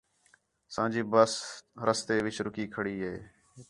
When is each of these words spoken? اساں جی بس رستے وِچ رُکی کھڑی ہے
اساں 0.69 0.87
جی 0.93 1.01
بس 1.13 1.31
رستے 1.87 2.15
وِچ 2.25 2.37
رُکی 2.45 2.65
کھڑی 2.73 2.95
ہے 3.05 3.15